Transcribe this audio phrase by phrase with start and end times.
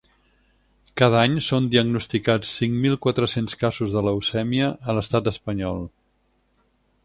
[1.01, 5.83] Cada any són diagnosticats cinc mil quatre-cents casos de leucèmia a l’estat espanyol.